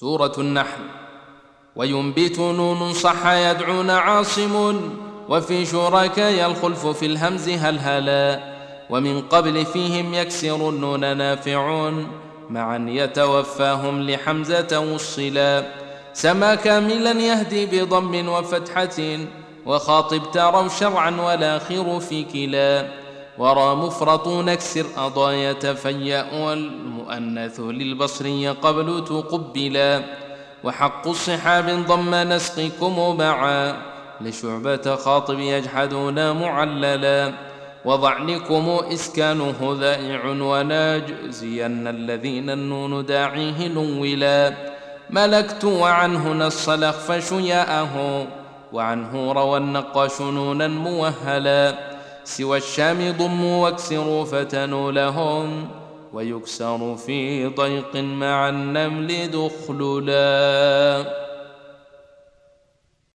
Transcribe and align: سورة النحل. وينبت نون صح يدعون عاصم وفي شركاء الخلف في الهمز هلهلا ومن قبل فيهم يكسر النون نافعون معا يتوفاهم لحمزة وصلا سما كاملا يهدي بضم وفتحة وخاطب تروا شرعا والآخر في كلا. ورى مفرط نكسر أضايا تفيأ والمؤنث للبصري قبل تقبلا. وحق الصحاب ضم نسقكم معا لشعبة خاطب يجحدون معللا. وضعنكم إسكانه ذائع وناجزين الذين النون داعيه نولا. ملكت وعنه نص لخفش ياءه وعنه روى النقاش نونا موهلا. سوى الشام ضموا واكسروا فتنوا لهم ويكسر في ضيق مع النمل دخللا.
سورة 0.00 0.32
النحل. 0.38 0.82
وينبت 1.76 2.38
نون 2.38 2.92
صح 2.92 3.26
يدعون 3.26 3.90
عاصم 3.90 4.80
وفي 5.28 5.66
شركاء 5.66 6.46
الخلف 6.46 6.86
في 6.86 7.06
الهمز 7.06 7.48
هلهلا 7.48 8.40
ومن 8.90 9.22
قبل 9.22 9.66
فيهم 9.66 10.14
يكسر 10.14 10.68
النون 10.68 11.16
نافعون 11.16 12.08
معا 12.50 12.86
يتوفاهم 12.88 14.10
لحمزة 14.10 14.94
وصلا 14.94 15.64
سما 16.12 16.54
كاملا 16.54 17.12
يهدي 17.12 17.66
بضم 17.66 18.28
وفتحة 18.28 19.18
وخاطب 19.66 20.22
تروا 20.32 20.68
شرعا 20.68 21.10
والآخر 21.10 22.00
في 22.00 22.24
كلا. 22.24 22.88
ورى 23.38 23.74
مفرط 23.74 24.28
نكسر 24.28 24.86
أضايا 24.96 25.52
تفيأ 25.52 26.44
والمؤنث 26.44 27.60
للبصري 27.60 28.48
قبل 28.48 29.04
تقبلا. 29.04 30.02
وحق 30.64 31.08
الصحاب 31.08 31.86
ضم 31.86 32.14
نسقكم 32.14 33.16
معا 33.18 33.76
لشعبة 34.20 34.96
خاطب 34.96 35.38
يجحدون 35.38 36.40
معللا. 36.40 37.32
وضعنكم 37.84 38.80
إسكانه 38.92 39.76
ذائع 39.80 40.26
وناجزين 40.26 41.86
الذين 41.86 42.50
النون 42.50 43.06
داعيه 43.06 43.68
نولا. 43.68 44.54
ملكت 45.10 45.64
وعنه 45.64 46.32
نص 46.32 46.68
لخفش 46.68 47.32
ياءه 47.32 48.26
وعنه 48.72 49.32
روى 49.32 49.58
النقاش 49.58 50.20
نونا 50.20 50.68
موهلا. 50.68 51.95
سوى 52.26 52.58
الشام 52.58 53.16
ضموا 53.18 53.64
واكسروا 53.64 54.24
فتنوا 54.24 54.92
لهم 54.92 55.68
ويكسر 56.12 56.96
في 56.96 57.46
ضيق 57.46 57.96
مع 57.96 58.48
النمل 58.48 59.30
دخللا. 59.30 61.06